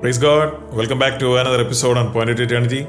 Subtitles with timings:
[0.00, 0.72] Praise God.
[0.72, 2.86] Welcome back to another episode on Pointed Eternity.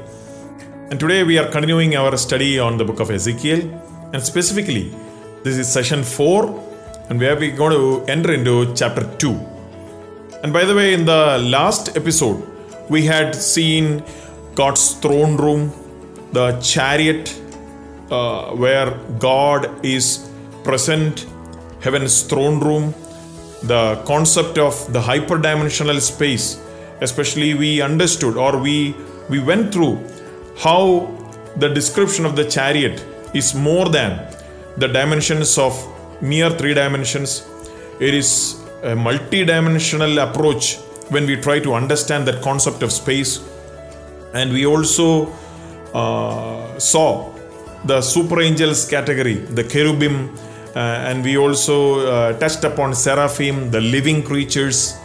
[0.90, 3.60] And today we are continuing our study on the book of Ezekiel.
[4.14, 4.94] And specifically,
[5.42, 9.30] this is session 4, and where we're going to enter into chapter 2.
[10.42, 12.42] And by the way, in the last episode,
[12.88, 14.02] we had seen
[14.54, 15.70] God's throne room,
[16.32, 17.38] the chariot
[18.10, 20.30] uh, where God is
[20.64, 21.26] present,
[21.82, 22.94] heaven's throne room,
[23.64, 26.61] the concept of the hyperdimensional space
[27.02, 28.94] especially we understood or we
[29.28, 29.94] we went through
[30.64, 30.82] how
[31.56, 33.04] the description of the chariot
[33.34, 34.10] is more than
[34.76, 35.74] the dimensions of
[36.20, 37.46] mere three dimensions.
[38.00, 40.76] It is a multi-dimensional approach
[41.08, 43.40] when we try to understand that concept of space.
[44.34, 45.32] And we also
[45.94, 47.32] uh, saw
[47.84, 50.34] the super angels category the cherubim
[50.74, 50.78] uh,
[51.08, 54.96] and we also uh, touched upon seraphim the living creatures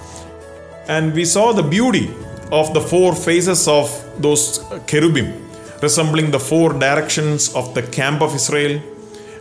[0.88, 2.14] and we saw the beauty
[2.52, 3.90] of the four faces of
[4.22, 5.50] those cherubim,
[5.82, 8.82] resembling the four directions of the camp of Israel,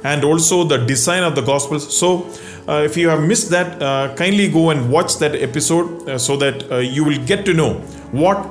[0.04, 1.96] and also the design of the Gospels.
[1.96, 2.30] So,
[2.68, 6.36] uh, if you have missed that, uh, kindly go and watch that episode uh, so
[6.36, 7.74] that uh, you will get to know
[8.10, 8.44] what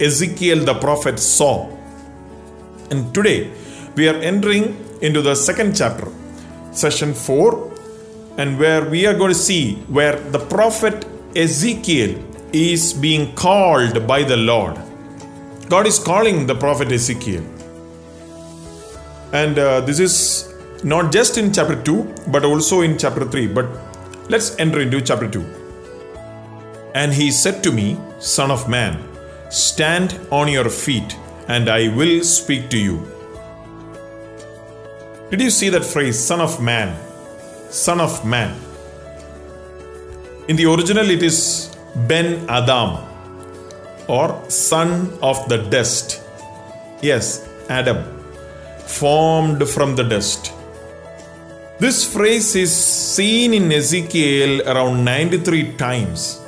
[0.00, 1.68] Ezekiel the prophet saw.
[2.90, 3.52] And today,
[3.94, 4.64] we are entering
[5.00, 6.08] into the second chapter,
[6.72, 7.70] session 4,
[8.38, 14.22] and where we are going to see where the prophet Ezekiel is being called by
[14.22, 14.78] the Lord.
[15.68, 17.44] God is calling the prophet Ezekiel.
[19.32, 23.46] And uh, this is not just in chapter 2, but also in chapter 3.
[23.48, 23.66] But
[24.28, 25.40] let's enter into chapter 2.
[26.94, 29.00] And he said to me, Son of man,
[29.50, 33.06] stand on your feet, and I will speak to you.
[35.30, 36.98] Did you see that phrase, Son of man?
[37.70, 38.58] Son of man.
[40.48, 43.06] In the original, it is Ben Adam
[44.08, 46.22] or son of the dust.
[47.02, 48.04] Yes, Adam,
[48.86, 50.52] formed from the dust.
[51.78, 56.40] This phrase is seen in Ezekiel around 93 times.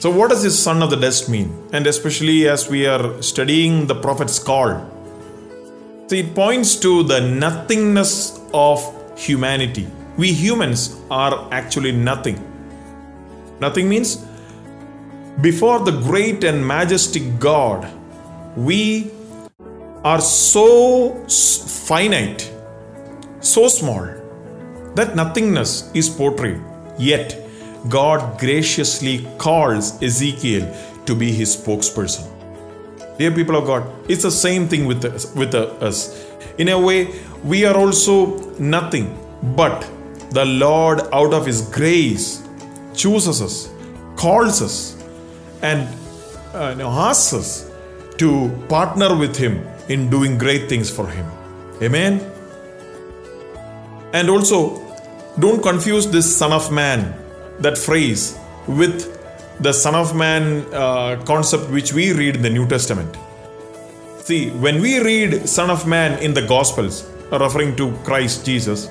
[0.00, 1.68] So, what does this son of the dust mean?
[1.72, 4.80] And especially as we are studying the prophet's call,
[6.08, 8.82] so it points to the nothingness of
[9.16, 9.86] humanity.
[10.16, 12.49] We humans are actually nothing.
[13.60, 14.24] Nothing means
[15.40, 17.90] before the great and majestic God,
[18.56, 19.10] we
[20.04, 22.50] are so finite,
[23.40, 24.06] so small,
[24.94, 26.60] that nothingness is portrayed.
[26.98, 27.46] Yet,
[27.88, 30.74] God graciously calls Ezekiel
[31.06, 32.26] to be his spokesperson.
[33.18, 36.26] Dear people of God, it's the same thing with us, with us.
[36.58, 39.16] In a way, we are also nothing,
[39.56, 39.88] but
[40.30, 42.42] the Lord, out of His grace,
[42.94, 43.70] chooses us,
[44.16, 45.02] calls us,
[45.62, 45.88] and
[46.54, 47.70] uh, asks us
[48.18, 51.26] to partner with Him in doing great things for Him.
[51.82, 52.20] Amen.
[54.12, 54.80] And also,
[55.38, 57.14] don't confuse this Son of Man,
[57.60, 59.16] that phrase, with
[59.60, 63.16] the Son of Man uh, concept which we read in the New Testament.
[64.18, 68.88] See, when we read Son of Man in the Gospels, referring to Christ Jesus,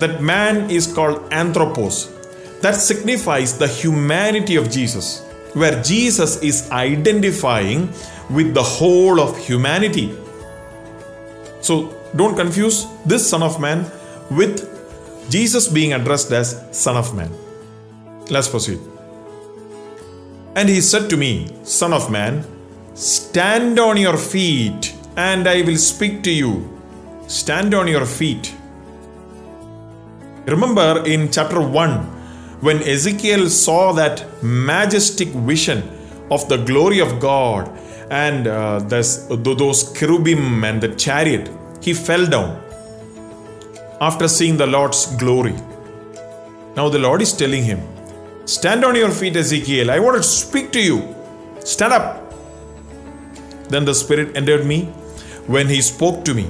[0.00, 2.12] that man is called anthropos,
[2.62, 5.22] that signifies the humanity of Jesus,
[5.54, 7.90] where Jesus is identifying
[8.30, 10.16] with the whole of humanity.
[11.60, 13.90] So don't confuse this Son of Man
[14.30, 14.72] with
[15.30, 17.30] Jesus being addressed as Son of Man.
[18.30, 18.80] Let's proceed.
[20.54, 22.44] And he said to me, Son of Man,
[22.94, 26.80] stand on your feet, and I will speak to you.
[27.26, 28.54] Stand on your feet.
[30.46, 32.15] Remember in chapter 1,
[32.60, 35.82] when Ezekiel saw that majestic vision
[36.30, 37.68] of the glory of God
[38.10, 41.50] and uh, this, those cherubim and the chariot,
[41.82, 42.62] he fell down
[44.00, 45.54] after seeing the Lord's glory.
[46.76, 47.80] Now the Lord is telling him,
[48.46, 49.90] Stand on your feet, Ezekiel.
[49.90, 51.14] I want to speak to you.
[51.60, 52.32] Stand up.
[53.68, 54.84] Then the Spirit entered me
[55.46, 56.48] when he spoke to me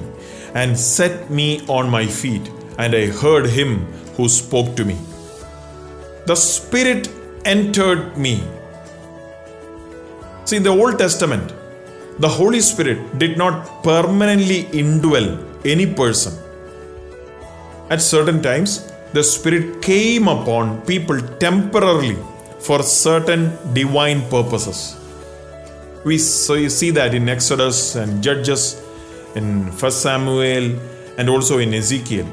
[0.53, 4.95] and set me on my feet, and I heard him who spoke to me
[6.29, 7.03] the Spirit
[7.45, 8.33] entered me.
[10.43, 11.53] See, in the Old Testament,
[12.19, 15.27] the Holy Spirit did not permanently indwell
[15.65, 16.33] any person.
[17.89, 22.17] At certain times, the Spirit came upon people temporarily
[22.59, 24.97] for certain divine purposes.
[26.03, 28.81] We so you see that in Exodus and Judges,
[29.35, 30.77] in 1 Samuel,
[31.17, 32.27] and also in Ezekiel.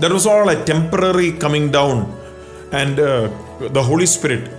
[0.00, 2.21] That was all a temporary coming down
[2.72, 3.28] and uh,
[3.68, 4.50] the Holy Spirit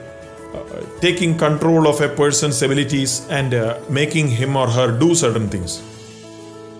[0.54, 0.60] uh,
[1.02, 5.82] taking control of a person's abilities and uh, making him or her do certain things.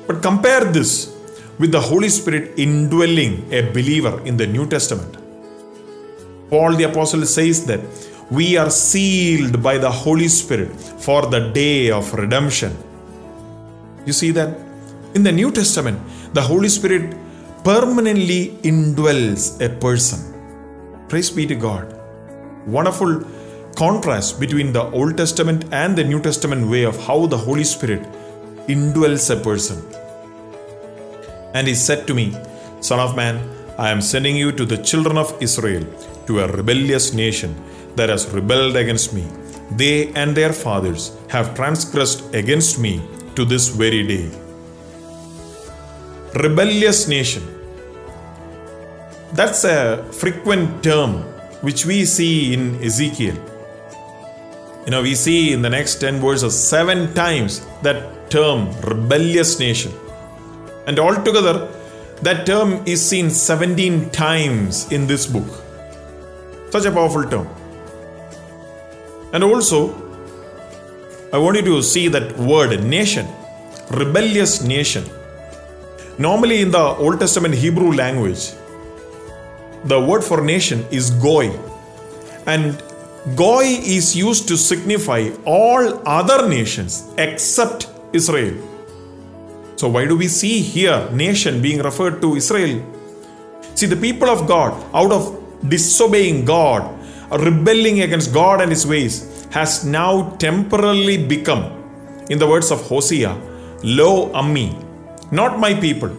[0.08, 1.16] But compare this
[1.60, 5.18] with the Holy Spirit indwelling a believer in the New Testament.
[6.50, 7.82] Paul the Apostle says that
[8.30, 12.76] we are sealed by the Holy Spirit for the day of redemption.
[14.06, 14.58] You see that?
[15.16, 16.00] In the New Testament,
[16.34, 17.16] the Holy Spirit
[17.64, 20.33] permanently indwells a person.
[21.14, 21.94] Praise be to God.
[22.66, 23.12] Wonderful
[23.76, 28.02] contrast between the Old Testament and the New Testament way of how the Holy Spirit
[28.68, 29.78] indwells a person.
[31.54, 32.36] And he said to me,
[32.82, 35.86] Son of man, I am sending you to the children of Israel,
[36.26, 37.56] to a rebellious nation
[37.96, 39.28] that has rebelled against me.
[39.70, 44.32] They and their fathers have transgressed against me to this very day.
[46.34, 47.44] Rebellious nation.
[49.34, 51.24] That's a frequent term
[51.62, 53.36] which we see in Ezekiel.
[54.86, 59.92] You know, we see in the next 10 verses seven times that term rebellious nation.
[60.86, 61.68] And altogether,
[62.22, 65.50] that term is seen 17 times in this book.
[66.70, 67.48] Such a powerful term.
[69.34, 69.96] And also,
[71.34, 73.26] I want you to see that word nation,
[73.90, 75.06] rebellious nation.
[76.20, 78.52] Normally, in the Old Testament Hebrew language,
[79.86, 81.52] the word for nation is goy.
[82.46, 82.82] And
[83.36, 88.56] goy is used to signify all other nations except Israel.
[89.76, 92.84] So, why do we see here nation being referred to Israel?
[93.76, 95.24] See, the people of God, out of
[95.68, 96.84] disobeying God,
[97.32, 101.64] rebelling against God and His ways, has now temporarily become,
[102.30, 103.36] in the words of Hosea,
[103.84, 104.70] Lo Ammi,
[105.32, 106.16] not my people.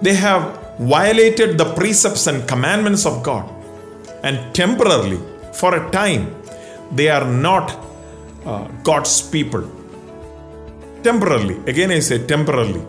[0.00, 3.48] They have violated the precepts and commandments of God,
[4.22, 5.20] and temporarily,
[5.52, 6.34] for a time,
[6.92, 7.78] they are not
[8.44, 9.64] uh, God's people
[11.02, 11.56] temporarily.
[11.66, 12.82] Again, I say temporarily.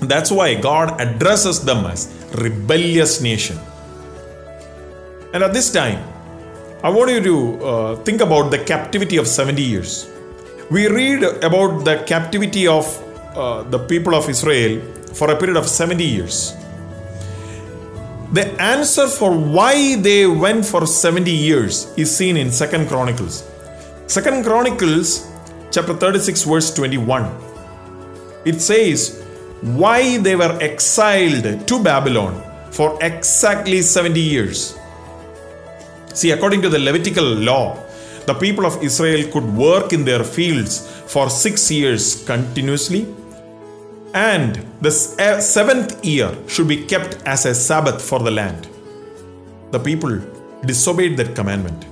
[0.00, 3.58] That's why God addresses them as rebellious nation.
[5.34, 6.02] And at this time,
[6.82, 10.08] I want you to uh, think about the captivity of 70 years.
[10.70, 12.86] We read about the captivity of
[13.36, 14.80] uh, the people of Israel
[15.14, 16.54] for a period of 70 years.
[18.30, 23.48] The answer for why they went for 70 years is seen in Second Chronicles.
[24.06, 25.26] Second Chronicles
[25.70, 27.24] chapter 36, verse 21.
[28.44, 29.24] It says,
[29.62, 34.76] Why they were exiled to Babylon for exactly 70 years.
[36.12, 37.82] See, according to the Levitical law,
[38.26, 43.06] the people of Israel could work in their fields for six years continuously,
[44.18, 48.68] and the eh, seventh year should be kept as a Sabbath for the land.
[49.70, 50.20] The people
[50.64, 51.84] disobeyed that commandment,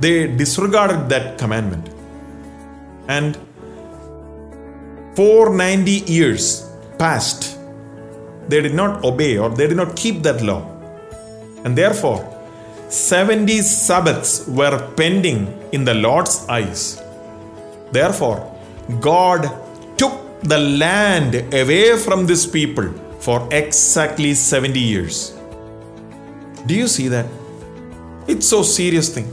[0.00, 1.86] they disregarded that commandment
[3.08, 3.36] and
[5.16, 6.44] 490 years
[6.98, 7.58] passed.
[8.48, 10.62] They did not obey or they did not keep that law.
[11.64, 12.20] And therefore,
[12.88, 15.40] 70 Sabbaths were pending
[15.72, 17.02] in the Lord's eyes.
[17.92, 18.38] Therefore,
[19.00, 19.42] God
[19.98, 25.38] took the land away from this people for exactly 70 years.
[26.66, 27.26] Do you see that?
[28.26, 29.32] It's so serious thing.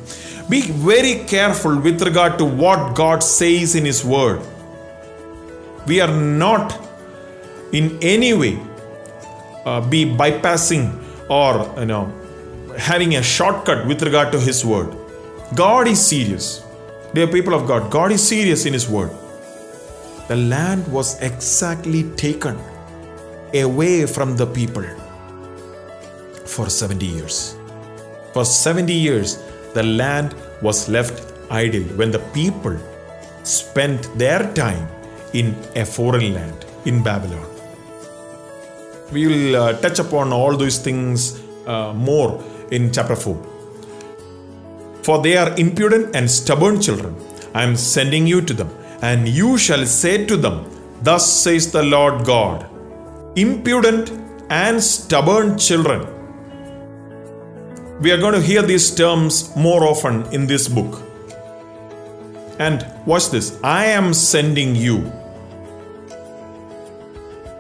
[0.49, 4.41] Be very careful with regard to what God says in His Word.
[5.85, 6.77] We are not
[7.71, 8.59] in any way
[9.65, 10.85] uh, be bypassing
[11.29, 12.05] or you know
[12.77, 14.95] having a shortcut with regard to His Word.
[15.55, 16.63] God is serious.
[17.13, 19.11] Dear people of God, God is serious in His Word.
[20.27, 22.57] The land was exactly taken
[23.53, 24.83] away from the people
[26.45, 27.55] for 70 years.
[28.33, 29.41] For 70 years,
[29.73, 32.77] the land was left idle when the people
[33.43, 34.87] spent their time
[35.33, 37.47] in a foreign land, in Babylon.
[39.13, 43.37] We will uh, touch upon all those things uh, more in chapter 4.
[45.03, 47.15] For they are impudent and stubborn children.
[47.53, 48.69] I am sending you to them,
[49.01, 50.65] and you shall say to them,
[51.01, 52.69] Thus says the Lord God.
[53.35, 54.11] Impudent
[54.49, 56.17] and stubborn children
[57.99, 61.01] we are going to hear these terms more often in this book.
[62.59, 65.11] And watch this I am sending you.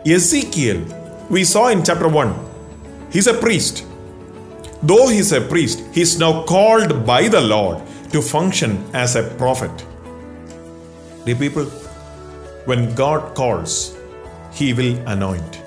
[0.05, 0.85] Ezekiel,
[1.29, 2.35] we saw in chapter 1,
[3.11, 3.85] he's a priest.
[4.83, 9.71] Though he's a priest, he's now called by the Lord to function as a prophet.
[11.27, 11.65] Dear people,
[12.69, 13.97] when God calls,
[14.53, 15.61] he will anoint.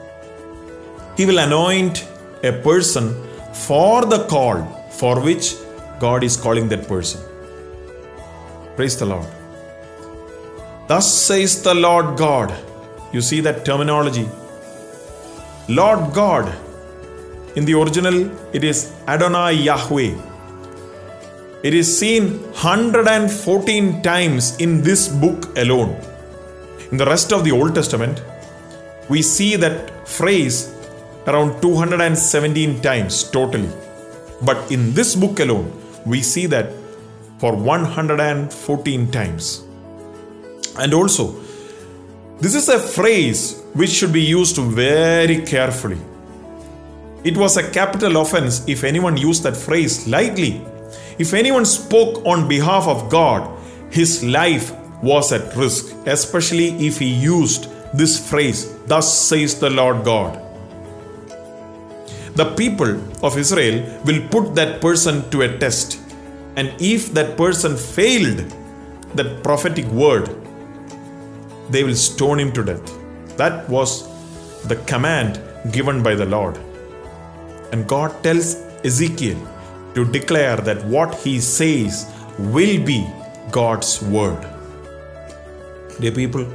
[1.18, 2.08] He will anoint
[2.42, 3.08] a person
[3.52, 4.62] for the call
[5.00, 5.56] for which
[5.98, 7.20] God is calling that person.
[8.74, 9.28] Praise the Lord.
[10.88, 12.54] Thus says the Lord God.
[13.12, 14.26] You see that terminology.
[15.68, 16.50] Lord God.
[17.54, 20.29] In the original, it is Adonai Yahweh.
[21.62, 25.94] It is seen 114 times in this book alone.
[26.90, 28.22] In the rest of the Old Testament,
[29.10, 30.74] we see that phrase
[31.26, 33.68] around 217 times totally.
[34.40, 35.70] But in this book alone,
[36.06, 36.72] we see that
[37.38, 39.62] for 114 times.
[40.78, 41.34] And also,
[42.40, 45.98] this is a phrase which should be used very carefully.
[47.22, 50.64] It was a capital offense if anyone used that phrase lightly.
[51.22, 53.42] If anyone spoke on behalf of God,
[53.92, 54.72] his life
[55.02, 60.40] was at risk, especially if he used this phrase, Thus says the Lord God.
[62.36, 66.00] The people of Israel will put that person to a test,
[66.56, 68.40] and if that person failed
[69.14, 70.34] that prophetic word,
[71.68, 72.96] they will stone him to death.
[73.36, 73.90] That was
[74.72, 75.38] the command
[75.70, 76.58] given by the Lord.
[77.72, 79.38] And God tells Ezekiel
[79.94, 82.06] to declare that what he says
[82.38, 83.06] will be
[83.50, 84.46] God's word.
[86.00, 86.46] Dear people,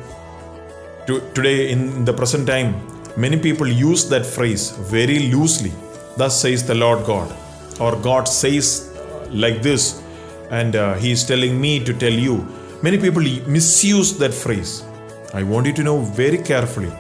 [1.07, 2.75] to, today in the present time,
[3.17, 5.71] many people use that phrase very loosely.
[6.17, 7.33] Thus says the Lord God,
[7.79, 8.91] or God says
[9.29, 10.01] like this,
[10.49, 12.47] and uh, He is telling me to tell you.
[12.81, 14.83] Many people misuse that phrase.
[15.33, 16.91] I want you to know very carefully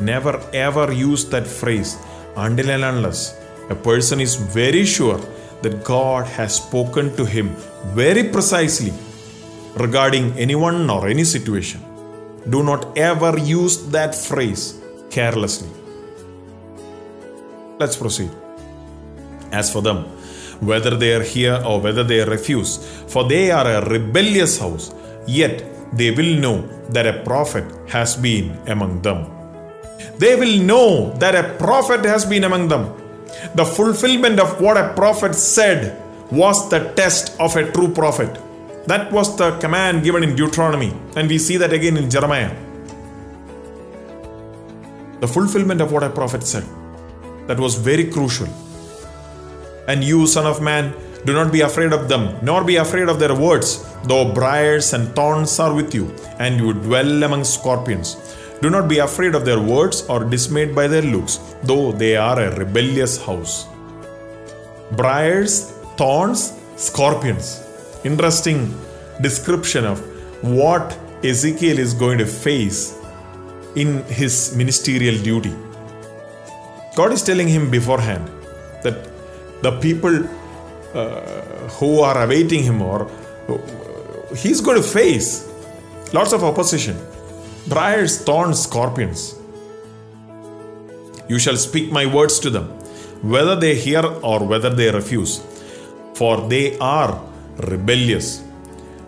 [0.00, 1.96] never ever use that phrase
[2.36, 3.38] until and unless
[3.70, 5.20] a person is very sure
[5.62, 7.54] that God has spoken to him
[7.94, 8.92] very precisely
[9.76, 11.80] regarding anyone or any situation.
[12.48, 15.68] Do not ever use that phrase carelessly.
[17.78, 18.30] Let's proceed.
[19.52, 20.04] As for them,
[20.60, 22.78] whether they are here or whether they refuse,
[23.08, 24.94] for they are a rebellious house,
[25.26, 29.26] yet they will know that a prophet has been among them.
[30.18, 33.01] They will know that a prophet has been among them.
[33.54, 38.38] The fulfillment of what a prophet said was the test of a true prophet.
[38.86, 42.54] That was the command given in Deuteronomy, and we see that again in Jeremiah.
[45.20, 46.64] The fulfillment of what a prophet said.
[47.46, 48.48] That was very crucial.
[49.86, 50.94] And you, Son of Man,
[51.24, 55.14] do not be afraid of them, nor be afraid of their words, though briars and
[55.14, 58.16] thorns are with you, and you dwell among scorpions.
[58.62, 62.38] Do not be afraid of their words or dismayed by their looks, though they are
[62.40, 63.66] a rebellious house.
[64.92, 67.60] Briars, thorns, scorpions.
[68.04, 68.72] Interesting
[69.20, 69.98] description of
[70.44, 72.96] what Ezekiel is going to face
[73.74, 75.54] in his ministerial duty.
[76.94, 78.30] God is telling him beforehand
[78.84, 79.08] that
[79.62, 80.24] the people
[80.94, 81.20] uh,
[81.78, 83.10] who are awaiting him or
[83.48, 85.48] uh, he's going to face
[86.12, 86.96] lots of opposition
[87.68, 89.36] briars thorns scorpions.
[91.28, 92.68] You shall speak my words to them
[93.22, 95.40] whether they hear or whether they refuse
[96.14, 97.20] for they are
[97.72, 98.42] rebellious.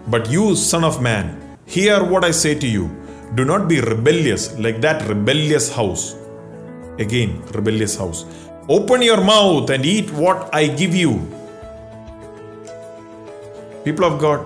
[0.06, 1.26] But you son of man
[1.66, 2.90] hear what i say to you.
[3.34, 6.16] Do not be rebellious like that rebellious house.
[6.98, 8.24] Again rebellious house.
[8.68, 11.12] Open your mouth and eat what i give you.
[13.84, 14.40] People of God,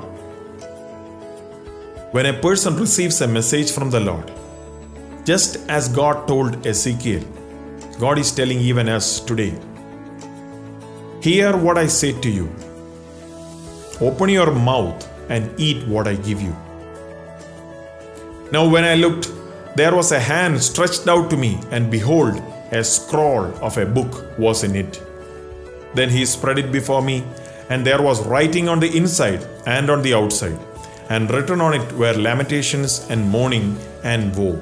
[2.12, 4.30] when a person receives a message from the Lord,
[5.24, 7.22] just as God told Ezekiel,
[7.98, 9.54] God is telling even us today
[11.20, 12.48] Hear what I say to you.
[14.00, 16.54] Open your mouth and eat what I give you.
[18.52, 19.32] Now, when I looked,
[19.74, 24.38] there was a hand stretched out to me, and behold, a scroll of a book
[24.38, 25.02] was in it.
[25.94, 27.24] Then he spread it before me
[27.68, 30.58] and there was writing on the inside and on the outside,
[31.10, 34.60] and written on it were lamentations and mourning and woe.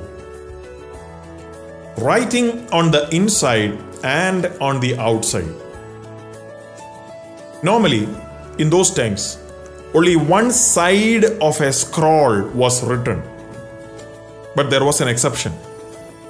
[1.99, 5.53] Writing on the inside and on the outside.
[7.63, 8.09] Normally,
[8.59, 9.39] in those times,
[9.95, 13.23] only one side of a scroll was written.
[14.55, 15.53] But there was an exception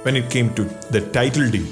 [0.03, 1.67] when it came to the title deed,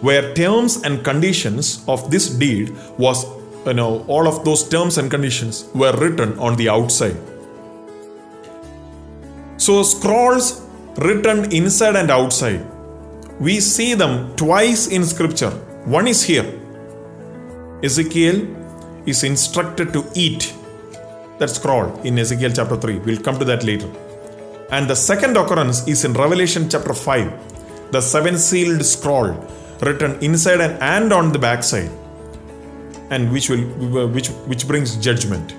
[0.00, 3.24] where terms and conditions of this deed was
[3.66, 7.16] you know, all of those terms and conditions were written on the outside.
[9.64, 10.60] So, scrolls
[10.98, 12.62] written inside and outside,
[13.40, 15.52] we see them twice in scripture.
[15.96, 16.44] One is here.
[17.82, 18.46] Ezekiel
[19.06, 20.52] is instructed to eat
[21.38, 22.98] that scroll in Ezekiel chapter 3.
[23.06, 23.90] We'll come to that later.
[24.70, 29.32] And the second occurrence is in Revelation chapter 5, the seven sealed scroll
[29.80, 31.90] written inside and, and on the backside
[33.08, 33.64] and which will
[34.08, 35.54] which which brings judgment.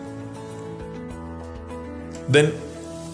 [2.29, 2.53] Then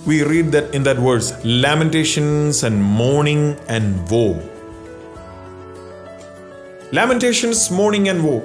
[0.05, 4.41] we read that in that verse lamentations and mourning and woe.
[6.91, 8.41] Lamentations, mourning, and woe.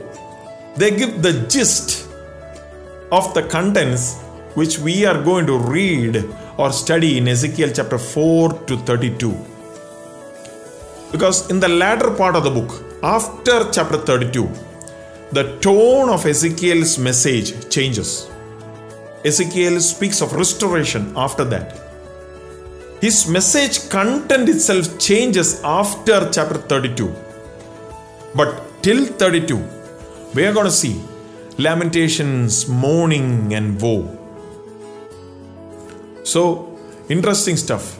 [0.77, 2.09] They give the gist
[3.11, 4.21] of the contents
[4.55, 6.25] which we are going to read
[6.57, 9.35] or study in Ezekiel chapter 4 to 32.
[11.13, 14.49] Because in the latter part of the book, after chapter 32,
[15.33, 18.31] the tone of Ezekiel's message changes.
[19.25, 21.81] Ezekiel speaks of restoration after that.
[23.01, 27.15] His message content itself changes after chapter 32.
[28.35, 29.57] But till 32,
[30.35, 31.01] we are going to see
[31.59, 34.17] lamentations, mourning, and woe.
[36.25, 37.99] So, interesting stuff.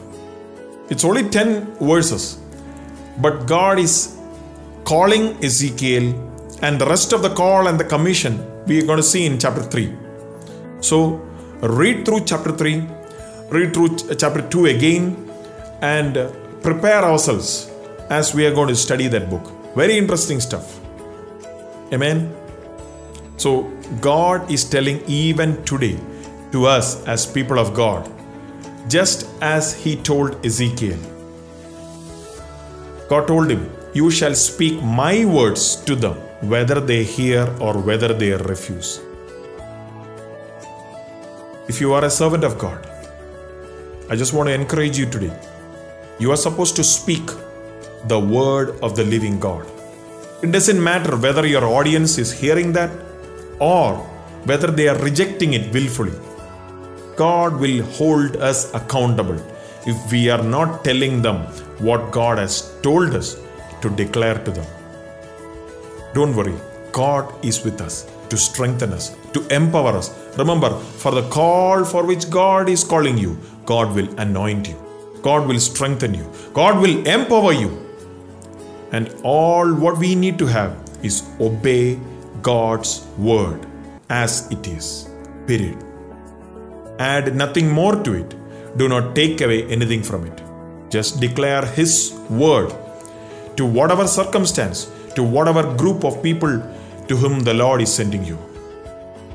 [0.89, 2.39] It's only 10 verses,
[3.19, 4.17] but God is
[4.83, 6.13] calling Ezekiel,
[6.61, 8.33] and the rest of the call and the commission
[8.65, 10.06] we are going to see in chapter 3.
[10.87, 10.97] So,
[11.79, 12.87] read through chapter 3,
[13.49, 15.05] read through chapter 2 again,
[15.81, 16.29] and uh,
[16.61, 17.69] prepare ourselves
[18.09, 19.51] as we are going to study that book.
[19.75, 20.79] Very interesting stuff.
[21.91, 22.33] Amen.
[23.35, 23.63] So,
[23.99, 25.99] God is telling even today
[26.53, 28.09] to us as people of God,
[28.87, 30.99] just as He told Ezekiel.
[33.09, 36.15] God told him, You shall speak my words to them,
[36.53, 39.01] whether they hear or whether they refuse.
[41.69, 42.89] If you are a servant of God,
[44.09, 45.33] I just want to encourage you today.
[46.17, 47.29] You are supposed to speak
[48.05, 49.67] the word of the living God.
[50.41, 52.89] It doesn't matter whether your audience is hearing that
[53.59, 53.95] or
[54.45, 56.13] whether they are rejecting it willfully.
[57.17, 59.39] God will hold us accountable
[59.85, 61.37] if we are not telling them
[61.89, 63.41] what God has told us
[63.81, 64.65] to declare to them.
[66.13, 66.55] Don't worry,
[66.93, 70.09] God is with us to strengthen us, to empower us.
[70.37, 70.69] Remember,
[71.03, 74.75] for the call for which God is calling you, God will anoint you,
[75.21, 77.71] God will strengthen you, God will empower you.
[78.91, 81.99] And all what we need to have is obey
[82.41, 83.65] God's word
[84.09, 85.09] as it is.
[85.47, 85.77] Period.
[86.99, 88.35] Add nothing more to it.
[88.77, 90.41] Do not take away anything from it.
[90.89, 92.73] Just declare His word
[93.57, 96.61] to whatever circumstance, to whatever group of people
[97.07, 98.37] to whom the Lord is sending you.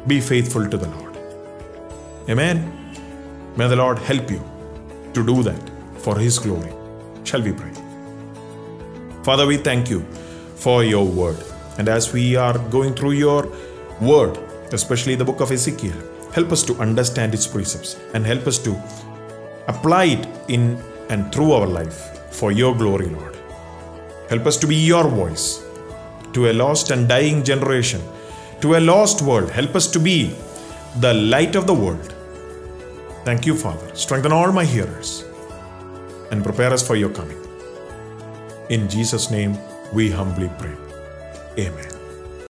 [0.07, 1.17] Be faithful to the Lord.
[2.29, 2.73] Amen.
[3.57, 4.43] May the Lord help you
[5.15, 6.73] to do that for His glory.
[7.25, 7.71] Shall we pray?
[9.23, 10.01] Father, we thank you
[10.57, 11.37] for your word.
[11.79, 13.49] And as we are going through your
[14.01, 14.37] word,
[14.73, 15.97] especially the book of Ezekiel,
[16.33, 18.73] help us to understand its precepts and help us to
[19.69, 23.37] apply it in and through our life for your glory, Lord.
[24.29, 25.65] Help us to be your voice
[26.33, 28.01] to a lost and dying generation,
[28.63, 29.51] to a lost world.
[29.51, 30.35] Help us to be
[31.01, 32.15] the light of the world.
[33.25, 33.95] Thank you, Father.
[33.95, 35.25] Strengthen all my hearers
[36.31, 37.39] and prepare us for your coming.
[38.71, 39.59] In Jesus' name,
[39.93, 40.77] we humbly pray.
[41.59, 42.02] Amen.